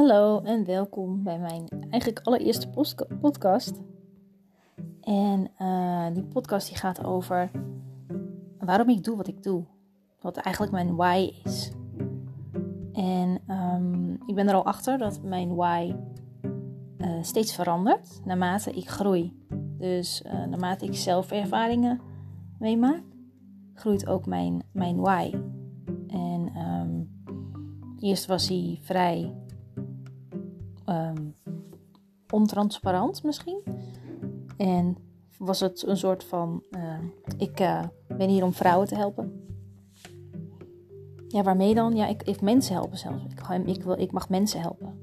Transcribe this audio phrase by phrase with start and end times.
[0.00, 2.68] Hallo en welkom bij mijn eigenlijk allereerste
[3.20, 3.80] podcast.
[5.00, 7.50] En uh, die podcast die gaat over
[8.58, 9.64] waarom ik doe wat ik doe.
[10.20, 11.72] Wat eigenlijk mijn why is.
[12.92, 15.94] En um, ik ben er al achter dat mijn why
[16.98, 19.36] uh, steeds verandert naarmate ik groei.
[19.78, 22.00] Dus uh, naarmate ik zelf ervaringen
[22.58, 23.02] meemaak,
[23.74, 25.34] groeit ook mijn, mijn why.
[26.06, 27.10] En um,
[27.98, 29.39] eerst was hij vrij
[30.86, 31.34] um,
[32.30, 33.62] ontransparant misschien.
[34.56, 34.96] En
[35.38, 36.98] was het een soort van: uh,
[37.36, 39.48] ik uh, ben hier om vrouwen te helpen.
[41.28, 41.96] Ja, waarmee dan?
[41.96, 43.24] Ja, ik, ik mensen helpen zelfs.
[43.24, 45.02] Ik, ik, wil, ik mag mensen helpen.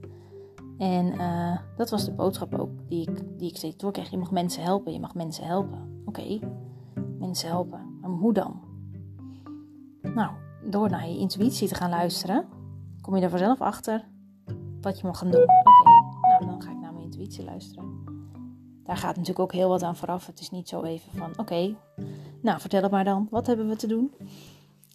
[0.77, 4.09] En uh, dat was de boodschap ook die ik, die ik steeds doorkreeg.
[4.09, 6.01] Je mag mensen helpen, je mag mensen helpen.
[6.05, 6.39] Oké,
[7.19, 7.97] mensen helpen.
[8.01, 8.61] Maar hoe dan?
[10.01, 10.31] Nou,
[10.69, 12.45] door naar je intuïtie te gaan luisteren,
[13.01, 14.07] kom je er vanzelf achter
[14.81, 15.41] wat je mag gaan doen.
[15.41, 16.37] Oké, okay.
[16.39, 18.03] nou dan ga ik naar mijn intuïtie luisteren.
[18.83, 20.25] Daar gaat natuurlijk ook heel wat aan vooraf.
[20.25, 21.75] Het is niet zo even van, oké, okay,
[22.41, 23.27] nou vertel het maar dan.
[23.29, 24.13] Wat hebben we te doen?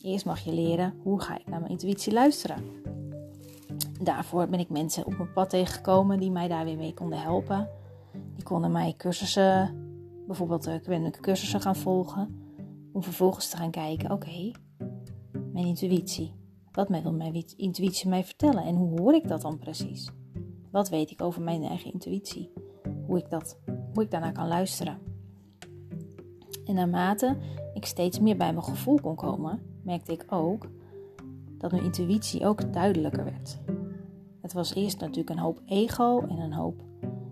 [0.02, 2.64] Eerst mag je leren, hoe ga ik naar mijn intuïtie luisteren?
[4.00, 7.68] Daarvoor ben ik mensen op mijn pad tegengekomen die mij daar weer mee konden helpen.
[8.34, 9.76] Die konden mij cursussen,
[10.26, 12.40] bijvoorbeeld ik ben cursussen gaan volgen.
[12.92, 14.54] Om vervolgens te gaan kijken, oké, okay,
[15.52, 16.41] mijn intuïtie.
[16.72, 20.10] Wat wil mijn intuïtie mij vertellen en hoe hoor ik dat dan precies?
[20.70, 22.52] Wat weet ik over mijn eigen intuïtie?
[23.06, 23.58] Hoe ik, dat,
[23.94, 24.98] hoe ik daarnaar kan luisteren.
[26.64, 27.36] En naarmate
[27.74, 30.68] ik steeds meer bij mijn gevoel kon komen, merkte ik ook
[31.58, 33.60] dat mijn intuïtie ook duidelijker werd.
[34.40, 36.84] Het was eerst natuurlijk een hoop ego en een hoop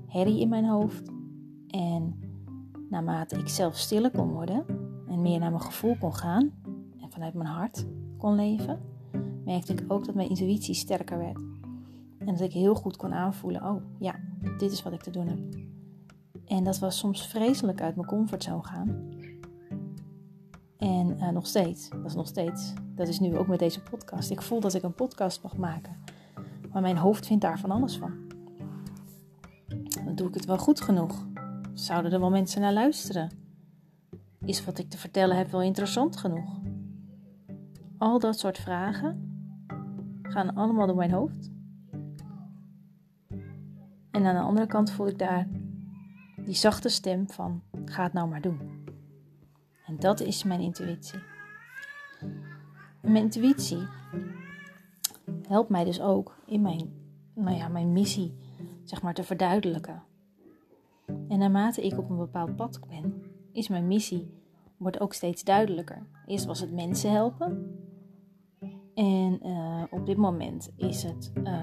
[0.07, 1.11] herrie in mijn hoofd.
[1.69, 2.21] En
[2.89, 4.65] naarmate ik zelf stiller kon worden
[5.09, 6.53] en meer naar mijn gevoel kon gaan
[7.01, 7.87] en vanuit mijn hart
[8.19, 8.81] kon leven,
[9.51, 11.41] merkte ik ook dat mijn intuïtie sterker werd.
[12.19, 14.21] En dat ik heel goed kon aanvoelen: oh ja,
[14.59, 15.39] dit is wat ik te doen heb.
[16.47, 19.09] En dat was soms vreselijk uit mijn comfortzone gaan.
[20.79, 24.31] En uh, nog steeds, dat is nog steeds, dat is nu ook met deze podcast.
[24.31, 25.97] Ik voel dat ik een podcast mag maken.
[26.73, 28.13] Maar mijn hoofd vindt daar van alles van.
[30.15, 31.27] Doe ik het wel goed genoeg?
[31.73, 33.31] Zouden er wel mensen naar luisteren?
[34.45, 36.59] Is wat ik te vertellen heb wel interessant genoeg?
[37.99, 39.30] Al dat soort vragen
[40.31, 41.51] gaan allemaal door mijn hoofd.
[44.11, 45.49] En aan de andere kant voel ik daar
[46.37, 48.85] die zachte stem van: ga het nou maar doen.
[49.87, 51.19] En dat is mijn intuïtie.
[53.01, 53.87] Mijn intuïtie
[55.49, 56.93] helpt mij dus ook in mijn,
[57.35, 58.35] nou ja, mijn missie
[58.85, 60.03] zeg maar, te verduidelijken.
[61.07, 64.39] En naarmate ik op een bepaald pad ben, is mijn missie
[64.77, 66.07] wordt ook steeds duidelijker.
[66.27, 67.79] Eerst was het mensen helpen.
[69.01, 71.63] En uh, op dit moment is het uh,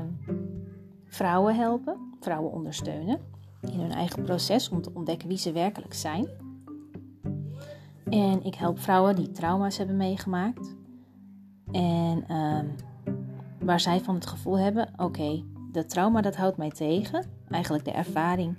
[1.06, 3.20] vrouwen helpen, vrouwen ondersteunen
[3.62, 6.28] in hun eigen proces om te ontdekken wie ze werkelijk zijn.
[8.10, 10.76] En ik help vrouwen die trauma's hebben meegemaakt.
[11.72, 12.60] En uh,
[13.60, 17.26] waar zij van het gevoel hebben: oké, de trauma dat houdt mij tegen.
[17.50, 18.58] Eigenlijk de ervaring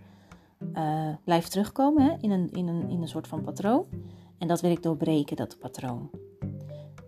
[0.74, 3.86] uh, blijft terugkomen hè, in, een, in, een, in een soort van patroon.
[4.38, 6.10] En dat wil ik doorbreken, dat patroon.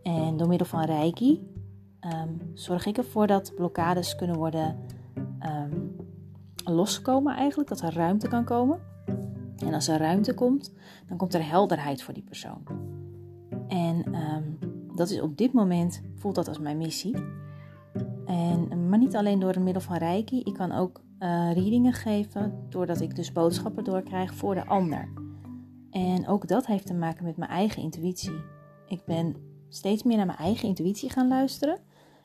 [0.03, 1.50] En door middel van Reiki
[2.05, 4.77] um, zorg ik ervoor dat blokkades kunnen worden
[5.47, 5.97] um,
[6.65, 8.81] loskomen eigenlijk, dat er ruimte kan komen.
[9.57, 10.75] En als er ruimte komt,
[11.09, 12.63] dan komt er helderheid voor die persoon.
[13.69, 14.59] En um,
[14.95, 17.17] dat is op dit moment, voelt dat als mijn missie.
[18.27, 22.53] En, maar niet alleen door het middel van Reiki, ik kan ook uh, readingen geven,
[22.69, 25.09] doordat ik dus boodschappen doorkrijg voor de ander.
[25.91, 28.41] En ook dat heeft te maken met mijn eigen intuïtie.
[28.87, 29.37] Ik ben
[29.69, 31.79] steeds meer naar mijn eigen intuïtie gaan luisteren.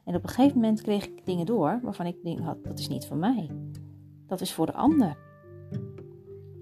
[0.05, 2.87] En op een gegeven moment kreeg ik dingen door waarvan ik denk had, dat is
[2.87, 3.49] niet voor mij.
[4.27, 5.17] Dat is voor de ander.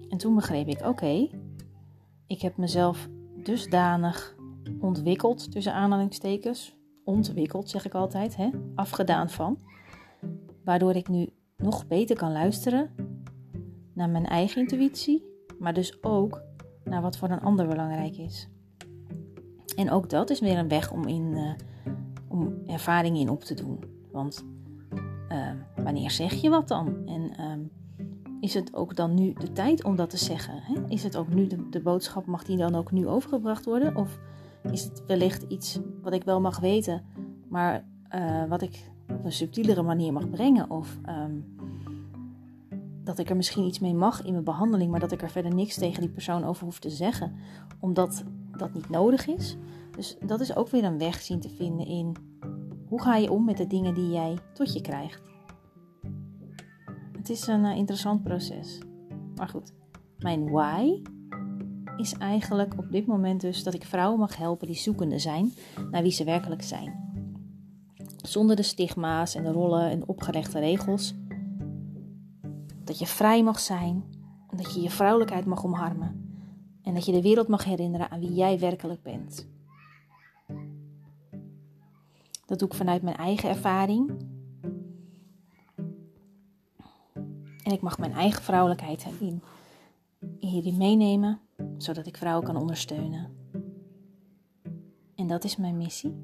[0.08, 1.28] En toen begreep ik, oké,
[2.26, 3.08] ik heb mezelf
[3.42, 4.36] dusdanig
[4.80, 9.58] ontwikkeld, tussen aanhalingstekens, ontwikkeld zeg ik altijd, hè, afgedaan van,
[10.64, 12.90] waardoor ik nu nog beter kan luisteren
[13.92, 15.24] naar mijn eigen intuïtie,
[15.58, 16.42] maar dus ook
[16.84, 18.48] naar wat voor een ander belangrijk is.
[19.76, 21.52] En ook dat is weer een weg om in uh,
[22.34, 23.78] om ervaring in op te doen.
[24.12, 24.44] Want
[25.28, 27.06] uh, wanneer zeg je wat dan?
[27.06, 27.66] En uh,
[28.40, 30.54] is het ook dan nu de tijd om dat te zeggen?
[30.56, 30.74] Hè?
[30.88, 33.96] Is het ook nu de, de, boodschap, mag die dan ook nu overgebracht worden?
[33.96, 34.18] Of
[34.70, 37.02] is het wellicht iets wat ik wel mag weten,
[37.48, 37.84] maar
[38.14, 40.70] uh, wat ik op een subtielere manier mag brengen?
[40.70, 41.56] Of um,
[43.04, 45.54] dat ik er misschien iets mee mag in mijn behandeling, maar dat ik er verder
[45.54, 47.32] niks tegen die persoon over hoef te zeggen,
[47.80, 48.24] omdat
[48.56, 49.56] dat niet nodig is?
[49.96, 52.16] Dus dat is ook weer een weg zien te vinden in
[52.88, 55.22] hoe ga je om met de dingen die jij tot je krijgt.
[57.12, 58.78] het is een eh, interessant proces.
[59.34, 59.72] Maar goed,
[60.18, 61.02] mijn why
[61.96, 65.52] is eigenlijk op dit moment dus dat ik vrouwen mag helpen die zoekende zijn
[65.90, 67.02] naar wie ze werkelijk zijn.
[68.22, 71.14] Zonder de stigma's en de rollen en opgelegde regels.
[72.84, 74.04] Dat je vrij mag zijn,
[74.56, 76.24] dat je je vrouwelijkheid mag omarmen
[76.82, 79.52] en dat je de wereld mag herinneren aan wie jij werkelijk bent.
[82.54, 84.10] Dat doe ik vanuit mijn eigen ervaring.
[87.62, 89.42] En ik mag mijn eigen vrouwelijkheid in,
[90.38, 91.40] hierin meenemen,
[91.76, 93.36] zodat ik vrouwen kan ondersteunen.
[95.14, 96.14] En dat is mijn missie.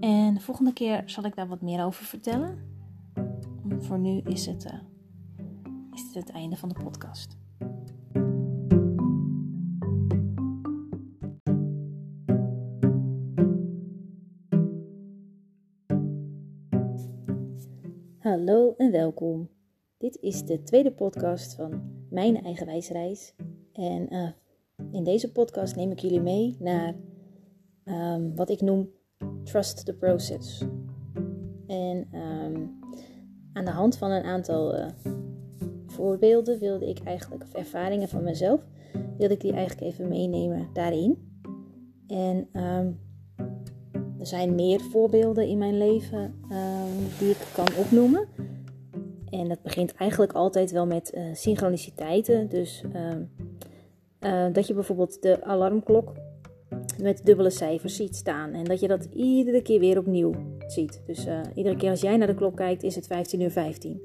[0.00, 2.58] En de volgende keer zal ik daar wat meer over vertellen.
[3.78, 4.80] Voor nu is het, uh,
[5.92, 7.36] is het het einde van de podcast.
[18.90, 19.48] Welkom.
[19.98, 23.34] Dit is de tweede podcast van Mijn Eigen Wijsreis.
[23.72, 24.28] En uh,
[24.92, 26.94] in deze podcast neem ik jullie mee naar
[27.84, 28.90] um, wat ik noem
[29.44, 30.64] Trust the Process.
[31.66, 32.78] En um,
[33.52, 34.86] aan de hand van een aantal uh,
[35.86, 38.60] voorbeelden wilde ik eigenlijk, of ervaringen van mezelf,
[39.18, 41.40] wilde ik die eigenlijk even meenemen daarin.
[42.06, 43.00] En um,
[44.18, 46.34] er zijn meer voorbeelden in mijn leven
[47.18, 48.37] die ik kan opnoemen.
[49.30, 52.48] En dat begint eigenlijk altijd wel met uh, synchroniciteiten.
[52.48, 52.82] Dus
[54.20, 56.12] uh, dat je bijvoorbeeld de alarmklok
[57.02, 58.52] met dubbele cijfers ziet staan.
[58.52, 60.32] En dat je dat iedere keer weer opnieuw
[60.66, 61.02] ziet.
[61.06, 64.00] Dus uh, iedere keer als jij naar de klok kijkt, is het 15 uur 15.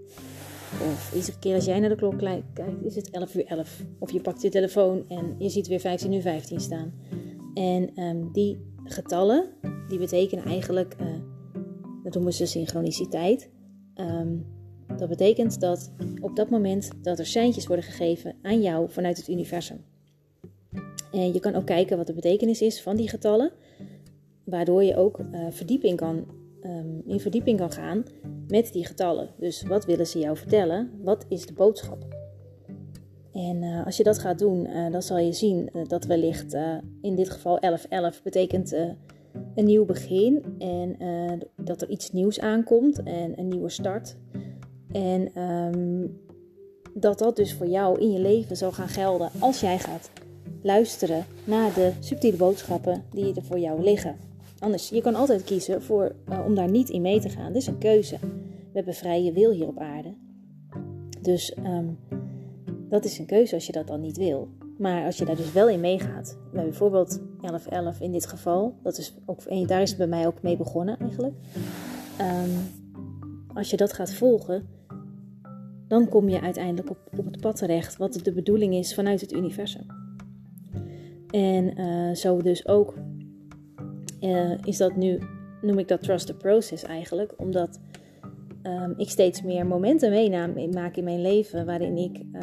[0.91, 2.45] Of iedere keer als jij naar de klok kijkt,
[2.83, 3.81] is het 11 uur 11.
[3.99, 6.93] Of je pakt je telefoon en je ziet weer 15 uur 15 staan.
[7.53, 9.49] En um, die getallen,
[9.87, 10.95] die betekenen eigenlijk,
[12.03, 13.49] dat noemen ze synchroniciteit.
[13.95, 14.45] Um,
[14.97, 15.91] dat betekent dat
[16.21, 19.83] op dat moment dat er seintjes worden gegeven aan jou vanuit het universum.
[21.11, 23.51] En je kan ook kijken wat de betekenis is van die getallen,
[24.43, 26.25] waardoor je ook uh, verdieping kan,
[26.63, 28.03] um, in verdieping kan gaan
[28.47, 29.29] met die getallen.
[29.37, 30.91] Dus wat willen ze jou vertellen?
[31.01, 32.05] Wat is de boodschap?
[33.31, 36.53] En uh, als je dat gaat doen, uh, dan zal je zien dat wellicht
[37.01, 38.73] in dit geval 1111 betekent
[39.55, 40.97] een nieuw begin en
[41.55, 44.15] dat er iets nieuws aankomt en een nieuwe start.
[44.93, 46.21] En um,
[46.93, 50.09] dat dat dus voor jou in je leven zal gaan gelden als jij gaat
[50.61, 54.15] luisteren naar de subtiele boodschappen die er voor jou liggen.
[54.59, 57.53] Anders, je kan altijd kiezen voor, uh, om daar niet in mee te gaan.
[57.53, 58.17] Dit is een keuze.
[58.21, 60.13] We hebben vrije wil hier op aarde.
[61.21, 61.99] Dus um,
[62.89, 64.47] dat is een keuze als je dat dan niet wil.
[64.77, 69.13] Maar als je daar dus wel in meegaat, bijvoorbeeld 1111 in dit geval, dat is
[69.25, 71.35] ook, en daar is het bij mij ook mee begonnen eigenlijk.
[72.21, 72.51] Um,
[73.53, 74.67] als je dat gaat volgen,
[75.93, 79.33] dan kom je uiteindelijk op, op het pad terecht wat de bedoeling is vanuit het
[79.33, 79.85] universum.
[81.29, 82.93] En uh, zo dus ook
[84.21, 85.19] uh, is dat nu,
[85.61, 87.79] noem ik dat trust the process eigenlijk, omdat
[88.63, 92.41] um, ik steeds meer momenten meenaam, in mijn leven waarin ik uh,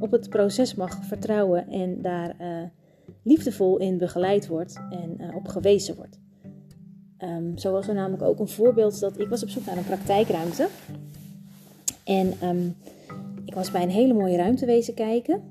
[0.00, 2.36] op het proces mag vertrouwen en daar
[3.22, 6.20] liefdevol in begeleid word en op gewezen wordt.
[7.18, 9.84] Um, zo was er namelijk ook een voorbeeld dat ik was op zoek naar een
[9.84, 10.68] praktijkruimte.
[12.04, 12.74] En um,
[13.52, 15.42] ik was bij een hele mooie ruimte wezen kijken.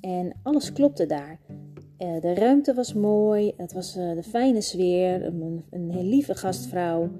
[0.00, 1.38] En alles klopte daar.
[1.98, 3.52] Uh, de ruimte was mooi.
[3.56, 5.24] Het was uh, de fijne sfeer.
[5.24, 7.10] Een, een heel lieve gastvrouw.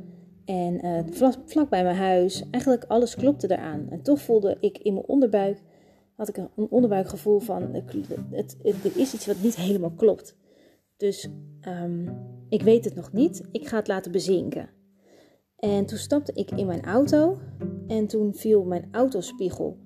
[0.45, 2.45] En uh, vlak, vlak, bij mijn huis.
[2.51, 3.87] Eigenlijk alles klopte eraan.
[3.91, 5.63] En toch voelde ik in mijn onderbuik.
[6.17, 7.75] Had ik een onderbuikgevoel van.
[8.31, 10.37] Het, er is iets wat niet helemaal klopt.
[10.97, 11.29] Dus
[11.83, 12.09] um,
[12.49, 13.49] ik weet het nog niet.
[13.53, 14.69] Ik ga het laten bezinken.
[15.57, 17.39] En toen stapte ik in mijn auto.
[17.87, 19.85] En toen viel mijn autospiegel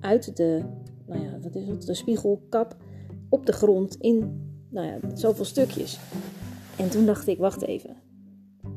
[0.00, 0.62] uit de,
[1.06, 2.76] nou ja, wat is het, de spiegelkap
[3.28, 6.00] op de grond in nou ja, zoveel stukjes.
[6.76, 7.96] En toen dacht ik, wacht even.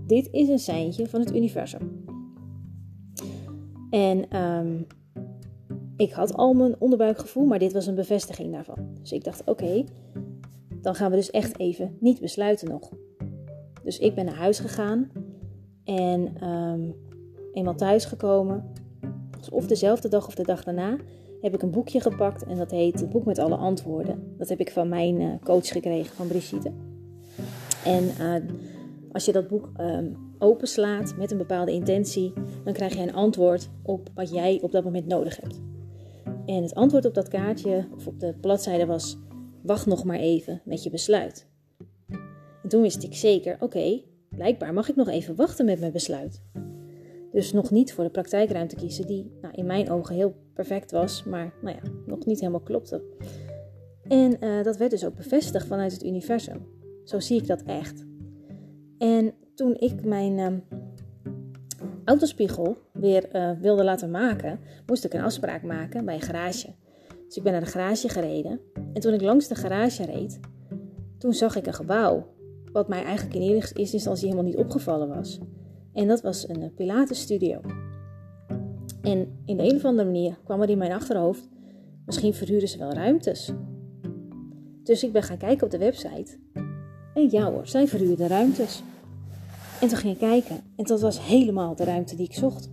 [0.08, 2.06] Dit is een seintje van het universum.
[3.90, 4.88] En um,
[5.98, 8.78] ik had al mijn onderbuikgevoel, maar dit was een bevestiging daarvan.
[9.02, 9.84] Dus ik dacht, oké,
[10.82, 12.92] dan gaan we dus echt even niet besluiten nog.
[13.84, 15.12] Dus ik ben naar huis gegaan
[15.84, 16.96] en um,
[17.54, 18.72] eenmaal thuis gekomen,
[19.50, 20.98] of dezelfde dag of de dag daarna,
[21.42, 24.36] heb ik een boekje gepakt en dat heet Het Boek met alle antwoorden.
[24.38, 26.72] Dat heb ik van mijn uh, coach gekregen, van Brigitte.
[27.86, 28.36] En uh,
[29.12, 32.34] als je dat boek um, openslaat met een bepaalde intentie,
[32.64, 35.62] dan krijg je een antwoord op wat jij op dat moment nodig hebt.
[36.46, 39.18] En het antwoord op dat kaartje of op de bladzijde was:
[39.64, 41.48] wacht nog maar even met je besluit.
[42.64, 46.42] En toen wist ik zeker: oké, blijkbaar mag ik nog even wachten met mijn besluit.
[47.34, 51.24] Dus nog niet voor de praktijkruimte kiezen, die nou, in mijn ogen heel perfect was,
[51.24, 53.04] maar nou ja, nog niet helemaal klopte.
[54.08, 56.68] En uh, dat werd dus ook bevestigd vanuit het universum.
[57.04, 58.06] Zo zie ik dat echt.
[58.98, 60.48] En toen ik mijn uh,
[62.06, 66.76] autospiegel weer uh, wilde laten maken, moest ik een afspraak maken bij een garage.
[67.26, 68.60] Dus ik ben naar de garage gereden.
[68.94, 70.40] En toen ik langs de garage reed,
[71.18, 72.28] toen zag ik een gebouw.
[72.72, 75.40] Wat mij eigenlijk in eerste instantie helemaal niet opgevallen was.
[75.94, 77.62] En dat was een Pilates-studio.
[79.02, 81.50] En in de een of andere manier kwam er in mijn achterhoofd:
[82.06, 83.52] misschien verhuren ze wel ruimtes.
[84.84, 86.38] Dus ik ben gaan kijken op de website.
[87.14, 88.84] En ja hoor, zij verhuurden ruimtes.
[89.82, 90.56] En toen ging ik kijken.
[90.76, 92.70] En dat was helemaal de ruimte die ik zocht.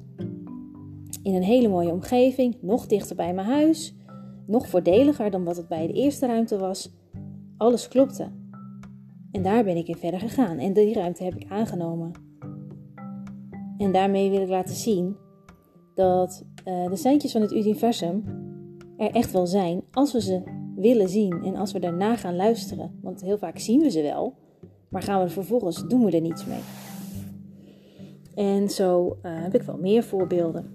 [1.23, 3.95] In een hele mooie omgeving, nog dichter bij mijn huis.
[4.47, 6.93] Nog voordeliger dan wat het bij de eerste ruimte was.
[7.57, 8.29] Alles klopte.
[9.33, 10.59] En daar ben ik in verder gegaan.
[10.59, 12.30] En die ruimte heb ik aangenomen.
[13.81, 15.17] En daarmee wil ik laten zien
[15.95, 18.25] dat uh, de seintjes van het universum
[18.97, 20.43] er echt wel zijn als we ze
[20.77, 22.99] willen zien en als we daarna gaan luisteren.
[23.03, 24.35] Want heel vaak zien we ze wel,
[24.89, 26.61] maar gaan we er vervolgens doen we er niets mee.
[28.35, 30.71] En zo uh, heb ik wel meer voorbeelden.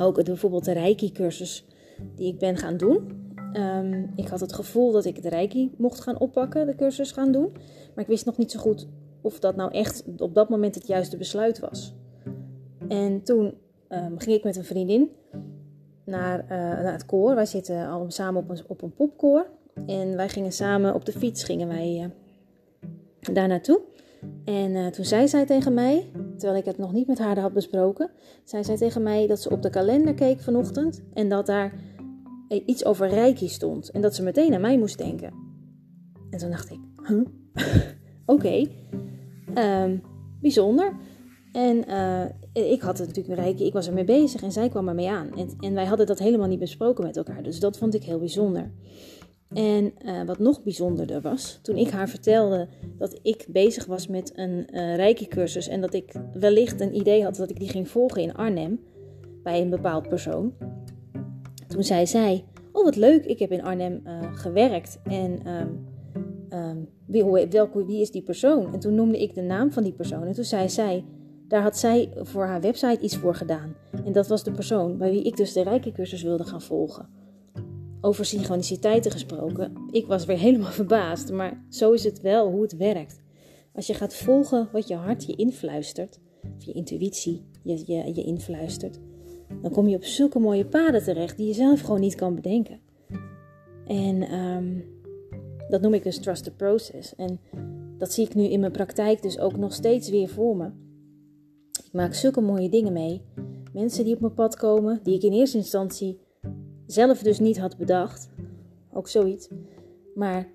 [0.00, 1.66] Ook bijvoorbeeld de Reiki-cursus
[2.14, 3.16] die ik ben gaan doen.
[3.52, 7.32] Um, ik had het gevoel dat ik de Reiki mocht gaan oppakken, de cursus gaan
[7.32, 7.50] doen.
[7.94, 8.88] Maar ik wist nog niet zo goed
[9.20, 11.94] of dat nou echt op dat moment het juiste besluit was.
[12.88, 13.54] En toen
[13.88, 15.10] um, ging ik met een vriendin
[16.04, 17.34] naar, uh, naar het koor.
[17.34, 19.46] Wij zitten allemaal samen op een, op een popkoor.
[19.86, 23.80] En wij gingen samen op de fiets gingen wij uh, daar naartoe.
[24.44, 27.52] En uh, toen zei zij tegen mij, terwijl ik het nog niet met haar had
[27.52, 28.10] besproken,
[28.44, 31.72] zei zij tegen mij dat ze op de kalender keek vanochtend en dat daar
[32.48, 33.90] iets over Reiki stond.
[33.90, 35.32] En dat ze meteen aan mij moest denken.
[36.30, 37.26] En toen dacht ik, huh?
[38.34, 38.66] oké.
[39.54, 40.02] Um,
[40.40, 40.92] bijzonder.
[41.52, 45.10] En uh, ik had het natuurlijk Reiki, ik was ermee bezig en zij kwam ermee
[45.10, 45.30] aan.
[45.60, 47.42] En, wij hadden dat helemaal niet besproken met elkaar.
[47.42, 48.70] Dus dat vond ik heel bijzonder.
[49.54, 54.32] En uh, wat nog bijzonderder was, toen ik haar vertelde dat ik bezig was met
[54.34, 58.22] een uh, Reiki-cursus en dat ik wellicht een idee had dat ik die ging volgen
[58.22, 58.80] in Arnhem
[59.42, 60.52] bij een bepaald persoon.
[61.66, 64.02] Toen zei zij: Oh, wat leuk, ik heb in Arnhem
[64.34, 65.86] gewerkt en um,
[66.52, 67.24] um, wie,
[67.86, 68.72] wie is die persoon?
[68.72, 71.04] En toen noemde ik de naam van die persoon en toen zei zij:
[71.48, 73.76] daar had zij voor haar website iets voor gedaan.
[74.04, 77.08] En dat was de persoon bij wie ik dus de Reiki-cursus wilde gaan volgen.
[78.00, 82.76] Over synchroniciteiten gesproken, ik was weer helemaal verbaasd, maar zo is het wel hoe het
[82.76, 83.20] werkt.
[83.72, 86.20] Als je gaat volgen wat je hart je influistert,
[86.56, 88.98] of je intuïtie je, je, je influistert,
[89.62, 92.80] dan kom je op zulke mooie paden terecht die je zelf gewoon niet kan bedenken.
[93.86, 94.84] En um,
[95.68, 97.14] dat noem ik dus trust the process.
[97.14, 97.40] En
[97.98, 100.70] dat zie ik nu in mijn praktijk dus ook nog steeds weer voor me.
[101.84, 103.22] Ik maak zulke mooie dingen mee.
[103.72, 106.20] Mensen die op mijn pad komen, die ik in eerste instantie
[106.86, 108.28] zelf dus niet had bedacht.
[108.92, 109.48] Ook zoiets.
[110.14, 110.48] Maar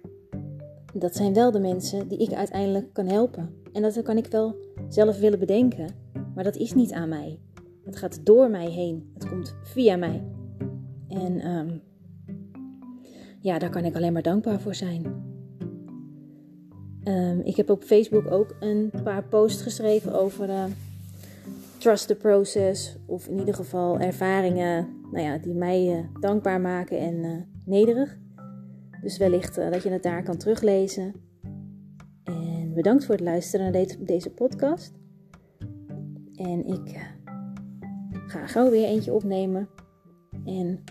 [0.93, 3.55] dat zijn wel de mensen die ik uiteindelijk kan helpen.
[3.71, 4.55] En dat kan ik wel
[4.89, 5.87] zelf willen bedenken.
[6.35, 7.39] Maar dat is niet aan mij.
[7.83, 9.11] Het gaat door mij heen.
[9.13, 10.23] Het komt via mij.
[11.07, 11.81] En um,
[13.43, 15.05] ja, daar kan ik alleen maar dankbaar voor zijn.
[17.03, 20.63] Um, ik heb op Facebook ook een paar posts geschreven over uh,
[21.77, 22.97] trust the process.
[23.05, 27.31] Of in ieder geval ervaringen nou ja, die mij uh, dankbaar maken en uh,
[27.65, 28.17] nederig.
[29.01, 31.13] Dus wellicht dat je het daar kan teruglezen.
[32.23, 34.93] En bedankt voor het luisteren naar deze podcast.
[36.35, 37.11] En ik
[38.27, 39.69] ga gauw weer eentje opnemen.
[40.45, 40.83] En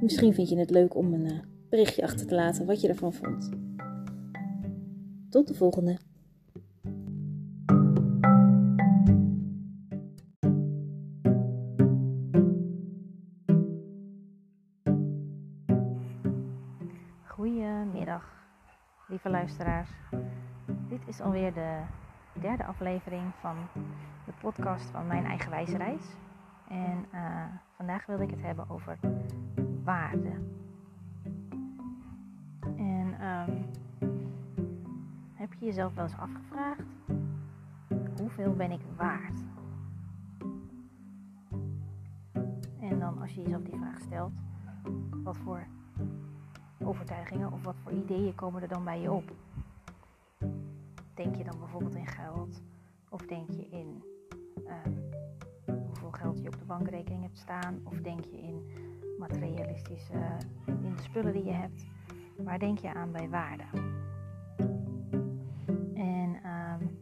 [0.00, 3.50] misschien vind je het leuk om een berichtje achter te laten wat je ervan vond.
[5.30, 5.98] Tot de volgende.
[19.16, 19.90] lieve luisteraars.
[20.88, 21.80] Dit is alweer de
[22.40, 23.56] derde aflevering van
[24.24, 25.76] de podcast van Mijn Eigen Wijze
[26.68, 27.44] En uh,
[27.76, 28.98] vandaag wilde ik het hebben over
[29.86, 30.32] waarde.
[32.76, 33.64] En um,
[35.34, 36.82] heb je jezelf wel eens afgevraagd:
[38.18, 39.40] hoeveel ben ik waard?
[42.80, 44.32] En dan als je jezelf die vraag stelt,
[45.22, 45.66] wat voor
[46.78, 49.34] overtuigingen of wat voor ideeën komen er dan bij je op?
[51.14, 52.62] Denk je dan bijvoorbeeld in geld?
[53.08, 54.02] Of denk je in
[54.66, 54.72] uh,
[55.86, 57.80] hoeveel geld je op de bankrekening hebt staan?
[57.84, 58.64] Of denk je in
[59.18, 61.86] materialistische, in de spullen die je hebt?
[62.36, 63.64] Waar denk je aan bij waarde?
[65.94, 66.98] En um,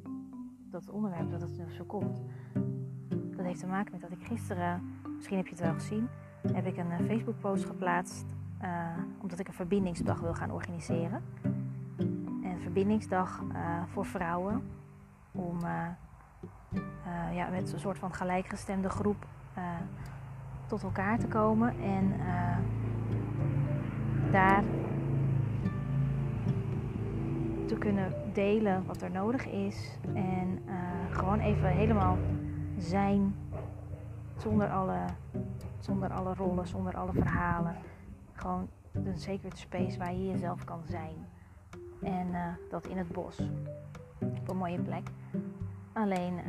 [0.70, 2.22] dat onderwerp dat het zo komt,
[3.44, 4.82] heeft te maken met dat ik gisteren,
[5.16, 6.08] misschien heb je het wel gezien,
[6.52, 8.24] heb ik een uh, Facebook post geplaatst.
[9.20, 11.22] omdat ik een verbindingsdag wil gaan organiseren.
[12.42, 13.42] Een verbindingsdag
[13.86, 14.62] voor vrouwen.
[15.32, 15.60] Om
[17.32, 19.26] ja, met een soort van gelijkgestemde groep
[20.66, 21.74] tot elkaar te komen.
[21.80, 22.12] En
[24.30, 24.64] daar
[27.66, 29.98] te kunnen delen wat er nodig is.
[30.14, 30.74] En uh,
[31.10, 32.16] gewoon even helemaal
[32.78, 33.34] zijn
[34.36, 34.98] zonder alle,
[35.78, 37.76] zonder alle rollen, zonder alle verhalen.
[38.32, 41.14] Gewoon een sacred space waar je jezelf kan zijn.
[42.02, 43.40] En uh, dat in het bos.
[44.18, 45.10] Op een mooie plek.
[45.92, 46.40] Alleen,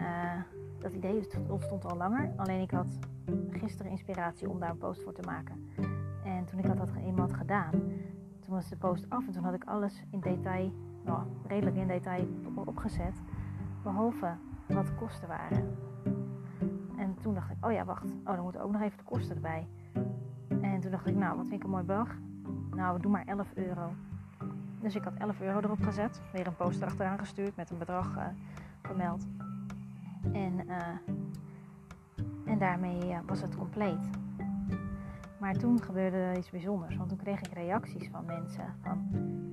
[0.79, 2.29] dat idee ontstond al langer.
[2.35, 2.99] Alleen ik had
[3.49, 5.69] gisteren inspiratie om daar een post voor te maken.
[6.23, 7.71] En toen ik dat eenmaal had gedaan,
[8.39, 11.87] toen was de post af en toen had ik alles in detail, nou, redelijk in
[11.87, 12.27] detail
[12.65, 13.21] opgezet.
[13.83, 14.35] Behalve
[14.67, 15.77] wat de kosten waren.
[16.97, 18.05] En toen dacht ik, oh ja, wacht.
[18.05, 19.67] Oh, dan moeten ook nog even de kosten erbij.
[20.61, 22.17] En toen dacht ik, nou, wat vind ik een mooi bedrag?
[22.75, 23.93] Nou, doe maar 11 euro.
[24.79, 26.21] Dus ik had 11 euro erop gezet.
[26.31, 28.23] Weer een poster achteraan gestuurd met een bedrag uh,
[28.81, 29.27] vermeld.
[30.33, 30.77] En, uh,
[32.45, 34.09] en daarmee uh, was het compleet.
[35.37, 36.95] Maar toen gebeurde iets bijzonders.
[36.95, 38.75] Want toen kreeg ik reacties van mensen.
[38.81, 39.07] Van,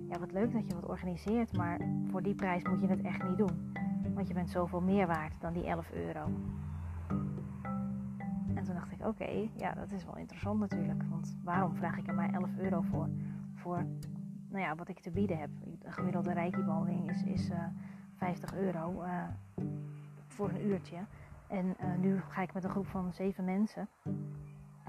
[0.08, 1.56] ja, wat leuk dat je wat organiseert.
[1.56, 1.80] Maar
[2.10, 3.72] voor die prijs moet je het echt niet doen.
[4.14, 6.30] Want je bent zoveel meer waard dan die 11 euro.
[8.54, 11.02] En toen dacht ik, oké, ja, dat is wel interessant natuurlijk.
[11.10, 13.08] Want waarom vraag ik er maar 11 euro voor?
[13.54, 13.86] Voor
[14.48, 15.50] nou ja, wat ik te bieden heb.
[15.82, 16.64] Een gemiddelde reiki
[17.06, 17.64] is, is uh, eh,
[18.16, 19.22] 50 euro uh,
[20.26, 20.96] voor een uurtje.
[21.52, 23.88] En uh, nu ga ik met een groep van zeven mensen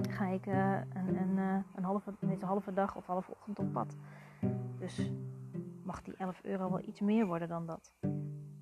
[0.10, 3.72] ga ik uh, een, een, uh, een, halve, een halve dag of halve ochtend op
[3.72, 3.96] pad.
[4.80, 5.12] Dus
[5.84, 7.94] mag die 11 euro wel iets meer worden dan dat.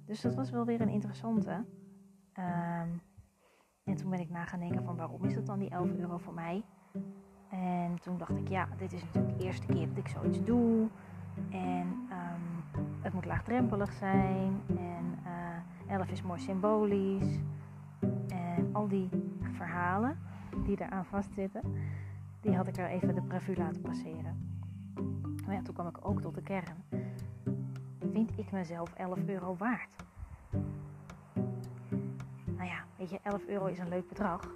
[0.05, 1.51] Dus dat was wel weer een interessante.
[1.51, 3.01] Um,
[3.83, 6.17] en toen ben ik na gaan denken van waarom is dat dan die 11 euro
[6.17, 6.63] voor mij?
[7.49, 10.87] En toen dacht ik, ja, dit is natuurlijk de eerste keer dat ik zoiets doe.
[11.49, 14.61] En um, het moet laagdrempelig zijn.
[14.67, 15.19] En
[15.87, 17.39] uh, 11 is mooi symbolisch.
[18.71, 19.09] Al die
[19.51, 20.17] verhalen
[20.65, 21.61] die eraan vastzitten,
[22.41, 24.49] die had ik er even de prevue laten passeren.
[25.45, 26.83] Maar ja, toen kwam ik ook tot de kern.
[28.11, 29.95] Vind ik mezelf 11 euro waard?
[32.45, 34.47] Nou ja, weet je, 11 euro is een leuk bedrag.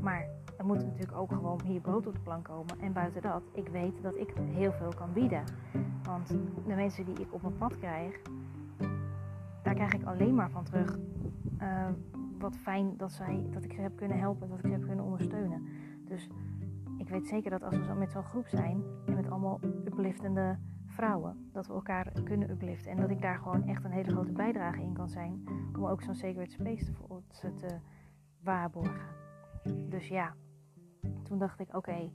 [0.00, 0.26] Maar
[0.58, 2.80] er moet natuurlijk ook gewoon hier brood op de plank komen.
[2.80, 5.44] En buiten dat, ik weet dat ik heel veel kan bieden.
[6.02, 6.28] Want
[6.66, 8.20] de mensen die ik op mijn pad krijg,
[9.62, 10.98] daar krijg ik alleen maar van terug.
[11.62, 11.88] Uh,
[12.38, 15.04] wat fijn dat, zij, dat ik ze heb kunnen helpen, dat ik ze heb kunnen
[15.04, 15.66] ondersteunen.
[16.04, 16.28] Dus
[16.98, 20.58] ik weet zeker dat als we zo met zo'n groep zijn en met allemaal upliftende
[20.86, 22.90] vrouwen, dat we elkaar kunnen upliften.
[22.90, 25.44] En dat ik daar gewoon echt een hele grote bijdrage in kan zijn
[25.76, 26.92] om ook zo'n sacred space
[27.40, 27.78] te, te
[28.42, 29.14] waarborgen.
[29.88, 30.34] Dus ja,
[31.22, 32.10] toen dacht ik: oké,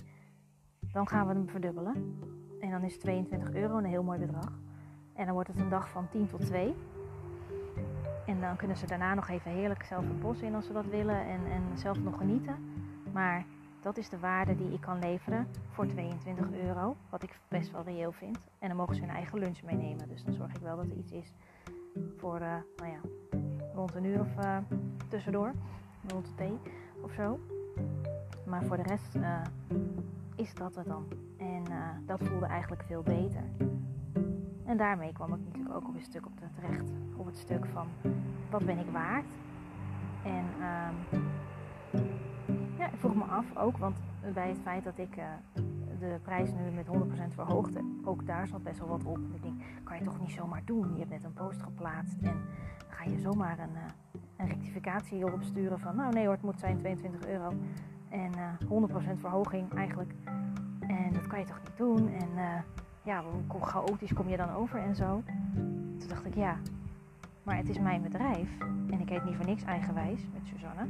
[0.91, 2.19] dan gaan we hem verdubbelen.
[2.60, 4.60] En dan is 22 euro een heel mooi bedrag.
[5.13, 6.75] En dan wordt het een dag van 10 tot 2.
[8.25, 10.86] En dan kunnen ze daarna nog even heerlijk zelf het bos in als ze dat
[10.86, 12.55] willen en, en zelf nog genieten.
[13.12, 13.45] Maar
[13.81, 17.84] dat is de waarde die ik kan leveren voor 22 euro, wat ik best wel
[17.84, 18.38] reëel vind.
[18.60, 20.07] En dan mogen ze hun eigen lunch meenemen.
[20.07, 21.34] Dus dan zorg ik wel dat er iets is
[22.17, 22.99] voor, uh, nou ja,
[23.73, 24.57] rond een uur of uh,
[25.07, 25.51] tussendoor,
[26.07, 26.60] rond de thee
[27.01, 27.39] of zo.
[28.45, 29.41] Maar voor de rest uh,
[30.36, 31.07] is dat het dan.
[31.38, 31.63] En
[32.05, 33.43] dat voelde eigenlijk veel beter.
[34.71, 36.91] En daarmee kwam ik natuurlijk ook op een stuk op de terecht.
[37.15, 37.88] Op het stuk van
[38.49, 39.25] wat ben ik waard?
[40.23, 40.45] En
[41.13, 41.21] um,
[42.77, 43.97] ja, ik vroeg me af ook, want
[44.34, 45.23] bij het feit dat ik uh,
[45.99, 49.17] de prijs nu met 100% verhoogde, ook daar zat best wel wat op.
[49.17, 50.91] Ik denk, kan je toch niet zomaar doen?
[50.93, 52.41] Je hebt net een post geplaatst en
[52.88, 56.60] ga je zomaar een, uh, een rectificatie hierop sturen van, nou nee hoor, het moet
[56.60, 57.53] zijn 22 euro
[58.10, 58.47] en uh,
[58.88, 60.13] eh, 100% verhoging eigenlijk.
[60.79, 62.10] En dat kan je toch niet doen?
[62.13, 62.63] En
[63.04, 65.24] ja, hoe chaotisch kom je dan over en zo.
[65.98, 66.58] Toen dacht ik, ja,
[67.44, 68.60] maar het is mijn bedrijf
[68.90, 70.88] en ik heet niet voor niks eigenwijs met Suzanne.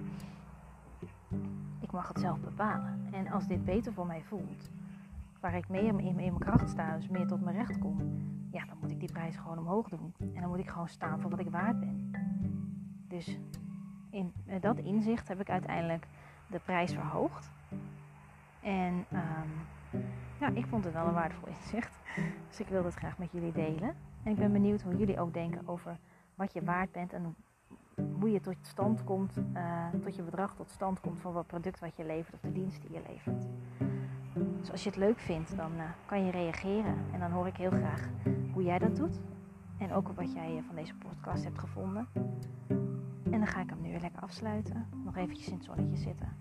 [1.79, 3.07] Ik mag het zelf bepalen.
[3.11, 4.69] En als dit beter voor mij voelt,
[5.39, 7.97] waar ik meer in, mijn kracht sta, dus meer tot mijn recht kom,
[8.51, 10.13] ja, dan moet ik die prijs gewoon omhoog doen.
[10.19, 12.11] En dan moet ik gewoon staan voor wat ik waard ben.
[13.07, 13.39] Dus
[14.09, 16.07] in dat inzicht heb ik uiteindelijk
[16.47, 17.51] de prijs verhoogd.
[18.61, 19.51] En um,
[20.39, 21.99] ja, ik vond het wel een waardevol inzicht.
[22.47, 23.95] Dus ik wil het graag met jullie delen.
[24.23, 25.97] En ik ben benieuwd hoe jullie ook denken over
[26.35, 27.35] wat je waard bent en
[28.19, 31.79] hoe je tot stand komt, uh, tot je bedrag tot stand komt van wat product
[31.79, 33.45] wat je levert of de dienst die je levert.
[34.59, 36.95] Dus als je het leuk vindt, dan uh, kan je reageren.
[37.11, 38.09] En dan hoor ik heel graag
[38.53, 39.19] hoe jij dat doet.
[39.77, 42.07] En ook wat jij van deze podcast hebt gevonden.
[43.23, 44.87] En dan ga ik hem nu weer lekker afsluiten.
[45.03, 46.37] Nog eventjes in het zonnetje zitten.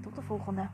[0.00, 0.68] Tot de volgende.